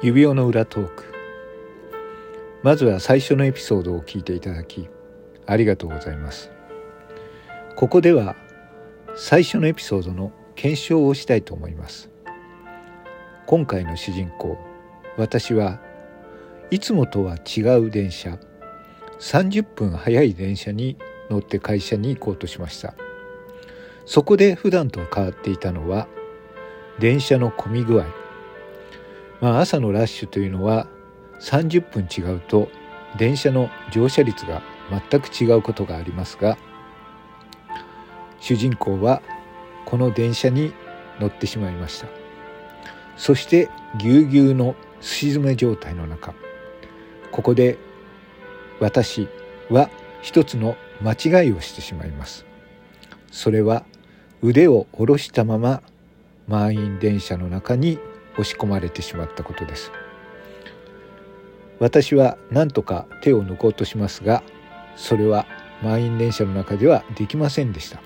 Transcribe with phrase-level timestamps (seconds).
[0.00, 1.12] 指輪の裏トーク。
[2.62, 4.88] まずは最初のエピソードを聞いていただき
[5.44, 6.52] ありがとうございます。
[7.74, 8.36] ここでは
[9.16, 12.10] 最初のエピソードの検証をしたいと思います。
[13.46, 14.56] 今回の主人公
[15.16, 15.80] 私は
[16.70, 18.38] いつもとは違う電車
[19.18, 20.96] 30分早い電車に
[21.28, 22.94] 乗って会社に行こうとしました。
[24.06, 26.06] そこで普段と変わっていたのは
[27.00, 28.27] 電車の混み具合。
[29.40, 30.86] まあ、朝のラッシュというのは
[31.40, 32.68] 30分違うと
[33.16, 34.62] 電車の乗車率が
[35.10, 36.58] 全く違うことがありますが
[38.40, 39.22] 主人公は
[39.84, 40.72] この電車に
[41.20, 42.06] 乗ってしまいました。
[43.16, 46.34] そしてぎゅうぎゅうのすし詰め状態の中
[47.32, 47.78] ここで
[48.80, 49.28] 私
[49.70, 49.90] は
[50.22, 52.46] 一つの間違いをしてしまいます。
[53.30, 53.84] それは
[54.42, 55.82] 腕を下ろしたまま
[56.46, 57.98] 満員電車の中に
[58.38, 59.92] 押し込まれてしまったことです。
[61.78, 64.42] 私は何とか手を抜こうとしますが
[64.96, 65.46] それは
[65.82, 68.00] 満員電車の中ではできませんでした。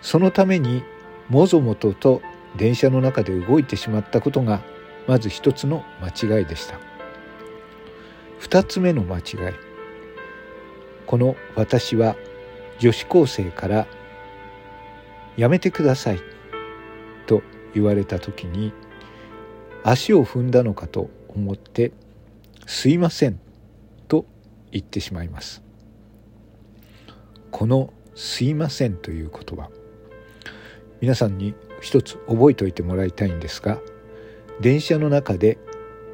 [0.00, 0.82] そのために
[1.28, 2.20] もぞもとと
[2.56, 4.62] 電車の中で動いてしまったことが
[5.08, 6.78] まず一つの間違いでした。
[8.38, 9.24] 二つ目の間違い。
[11.06, 12.16] この私は
[12.78, 13.86] 女子高生から
[15.36, 16.20] 「やめてください」
[17.26, 17.42] と
[17.74, 18.72] 言われた時に
[19.86, 21.92] 足を踏んだのかと思って
[22.66, 23.38] 「すいません」
[24.08, 24.24] と
[24.72, 25.62] 言ってしまいます。
[27.50, 29.70] この「すいません」という言葉
[31.00, 33.78] 皆さんに一つ覚えておいてもらいたいんですが
[34.60, 35.58] 電車の中で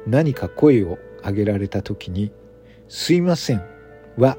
[0.05, 2.31] 何か声を上げられた時に
[2.89, 3.63] 「すいません」
[4.17, 4.37] は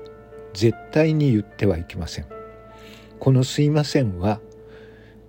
[0.53, 2.27] 絶対に言ってはいけません。
[3.19, 4.41] この「すいません」は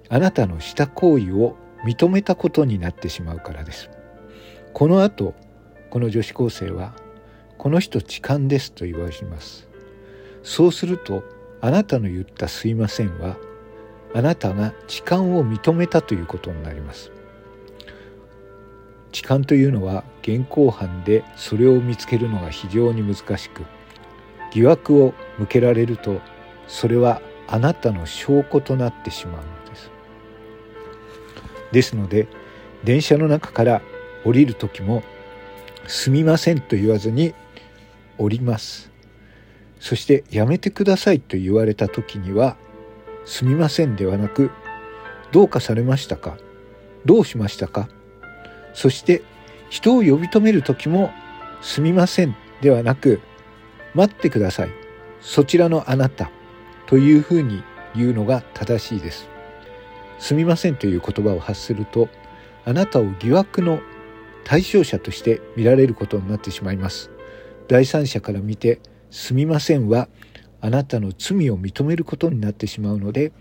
[0.10, 3.90] あなたのした行為を認めたことになってしまうからです。
[4.74, 5.36] この後
[5.92, 6.96] この女子高生は
[7.60, 9.68] 「この人痴漢です」と言われます。
[10.42, 11.24] そうすると
[11.62, 13.38] あなたの言った「すいません」は
[14.16, 17.12] あなたが痴漢を認めたということになります。
[19.12, 23.64] 痴漢というのは現行犯でそれを見つけるのが非常に難しく
[24.52, 26.20] 疑惑を向けられると
[26.68, 29.92] それはあなたの証拠となってしまうのです。
[31.72, 32.28] ですので
[32.84, 33.82] 電車の中から
[34.26, 35.04] 降りる時も
[35.88, 37.34] 「すみません」と言わずに
[38.18, 38.92] 降ります
[39.80, 42.56] そして「やめてください」と言われた時には
[43.26, 44.52] 「すみません」ではなく
[45.32, 46.38] 「どうかされましたか？
[47.06, 47.90] どうしましたか?」
[48.74, 49.22] そして
[49.70, 51.12] 人を呼び止める時も
[51.62, 53.20] 「すみません」ではなく
[53.94, 54.70] 「待ってください
[55.22, 56.32] そちらのあなた」
[56.88, 57.64] というふうに
[57.96, 59.30] 言うのが正しいです。
[60.20, 62.08] すみませんという言葉を発すると
[62.66, 63.82] あなたを疑惑の
[64.44, 67.10] 対象者として見られることになってしまいます。
[67.68, 70.10] 第三者から見てすみませんは
[70.62, 73.32] あなたの罪を認めることになってしまうので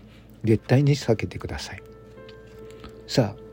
[0.43, 1.83] 絶対に避けてください。
[3.07, 3.43] さあ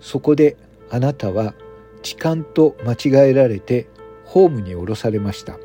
[0.00, 0.56] そこで
[0.90, 1.54] あなたは
[2.02, 3.88] 痴漢と間違えられて
[4.24, 5.58] ホームに降ろされました。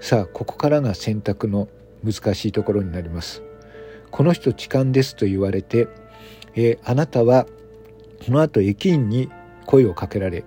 [0.00, 1.68] さあここからが選択の
[2.04, 3.42] 難しいところになります。
[4.10, 5.88] この人痴漢ですと言われて、
[6.54, 7.46] えー、あなたは
[8.24, 9.30] この後駅員に
[9.68, 10.44] 声をかけられ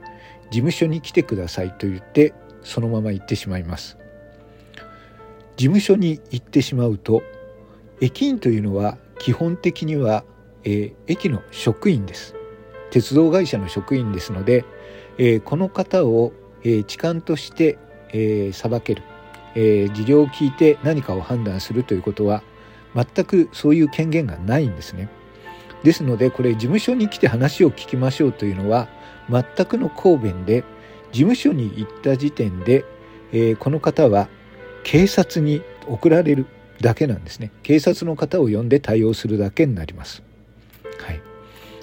[0.50, 2.34] 事務所に来てくださいと言って
[2.64, 3.98] そのまま行ってしまいます。
[5.56, 7.22] 事務所に行ってしまうと
[8.02, 10.24] 駅員というのは基本的には、
[10.64, 12.36] えー、駅の職員です。
[12.90, 14.66] 鉄道会社の職員ですので、
[15.18, 16.34] えー、この方を、
[16.64, 17.78] えー、痴漢として、
[18.10, 19.04] えー、裁ける、
[19.56, 22.44] えー、事情を聞いて何かを判断するということは
[22.96, 25.10] 全くそういう権限がないんですね。
[25.84, 28.88] ですのでこれ事務所に来て話を聞きましょうというのは
[29.30, 30.64] 全くの抗弁で
[31.12, 32.86] 事務所に行った時点で、
[33.32, 34.30] えー、この方は
[34.84, 36.46] 警察に送られる
[36.80, 37.52] だけなんですね。
[37.64, 40.24] 警察の方を呼んで対応するだけになります、
[41.00, 41.22] はい、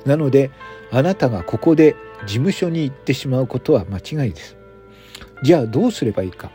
[0.05, 0.51] なので
[0.91, 1.95] あなたがここで
[2.27, 4.57] 事務所に行ってしまうことは間違いです。
[5.43, 6.51] じゃあどうすればいいか。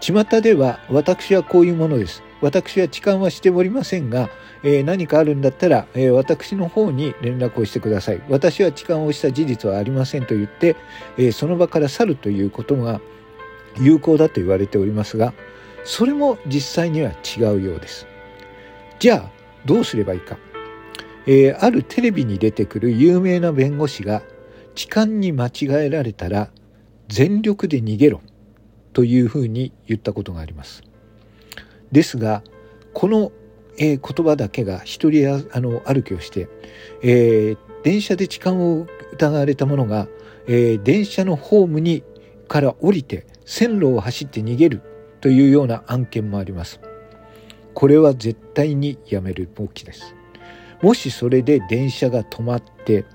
[0.00, 2.22] 巷では私はこういうものです。
[2.40, 4.30] 私は痴漢はしておりませんが
[4.62, 8.22] えー、何かあるんだったら、えー、私の方に連絡をしてください。
[8.28, 10.76] 私は痴漢をした事実はありませんと言って、
[11.16, 13.00] えー、その場から去るということが
[13.78, 15.32] 有効だと言われておりますが、
[15.84, 18.06] それも実際には違うようです。
[18.98, 19.30] じゃあ、
[19.64, 20.36] どうすればいいか。
[21.26, 24.22] えあるテレビに出てくる有名な弁護士が
[24.74, 26.50] 痴漢に間違えられたら
[27.08, 28.22] 全力で逃げろ
[28.94, 30.82] というふうに言ったことがあります。
[31.92, 32.42] ですが、
[32.92, 33.32] この
[33.80, 36.48] えー、言葉だけが一人あの歩きをして、
[37.02, 40.06] えー、電車で痴漢を疑われた者が、
[40.46, 42.04] えー、電車のホームに
[42.46, 44.82] から降りて線路を走って逃げる
[45.22, 46.80] というような案件もあります。
[47.72, 50.14] これは絶対にやめるべきです。
[50.82, 53.06] もしそれで電車が止まって、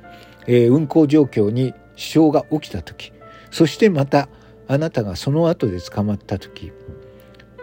[0.47, 3.11] えー、運行状況に支障が起きた時
[3.51, 4.29] そしてまた
[4.67, 6.71] あなたがその後で捕まった時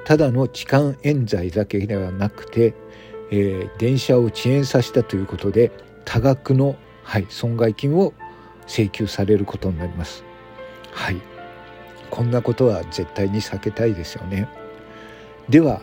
[0.04, 2.74] ただの痴漢冤罪だけではなくて、
[3.30, 5.70] えー、電車を遅延させたということで
[6.04, 8.12] 多額の、はい、損害金を
[8.66, 10.24] 請求されることになります。
[10.90, 11.16] はい
[12.10, 14.46] こんなことは絶対に避けたいですよね。
[15.48, 15.80] では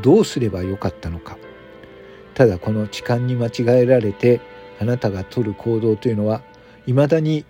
[0.00, 1.36] どうすればよかったのか
[2.34, 4.40] ただこの痴漢に間違えられて
[4.80, 6.42] あなたが取る行動というのは
[6.86, 7.44] 未だに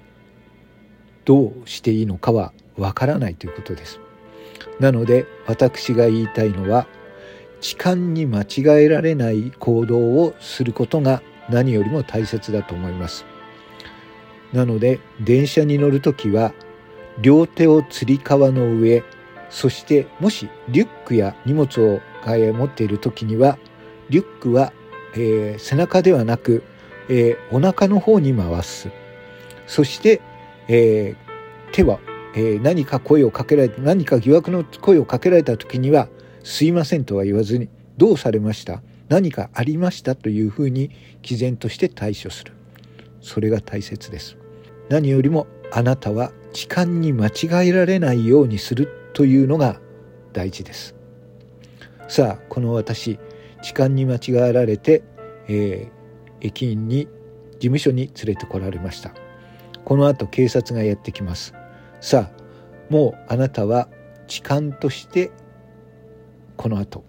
[1.25, 4.01] どうしていいのかはわからないということです。
[4.81, 6.87] なので私が言いたいのは
[7.61, 13.25] 痴漢に間違えられない行動をすることが何よりも大切だと思います。
[14.53, 16.53] なので電車に乗るときは
[17.21, 19.03] 両手をつり革の上
[19.49, 23.59] そしてもしリュックや荷物を持っている時には
[24.11, 24.73] リュックは、
[25.15, 26.63] えー、背中ではなく、
[27.09, 28.89] えー、お腹の方に回す
[29.67, 30.21] そして、
[30.69, 31.99] えー、手は、
[32.35, 36.09] え、何か声をかけられて何か疑惑の声をかけられた時には
[36.43, 37.69] 「すいません」とは言わずに
[37.99, 40.91] 「どうされました何かありました」というふうに
[41.23, 42.53] 毅然として対処する。
[43.21, 44.37] それが大切です。
[44.89, 49.81] 何よりもあなたは痴漢に間違えられないようにするというのが
[50.33, 50.95] 大事です。
[52.09, 53.19] さあこの私
[53.63, 55.03] 痴漢に間違えられて、
[55.49, 57.07] えー、駅員に
[57.53, 59.15] 事務所に連れてこられました。
[59.85, 61.55] この後警察がやってきます。
[62.03, 63.89] さあもうあなたは
[64.27, 65.31] 痴漢として
[66.57, 67.05] この後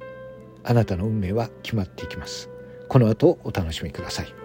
[0.64, 2.50] あなたの運命は決まっていきます。
[2.88, 4.43] この後お楽しみください。